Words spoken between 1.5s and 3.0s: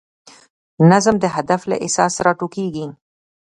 له احساس نه راټوکېږي.